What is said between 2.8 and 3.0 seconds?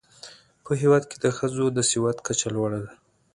ده.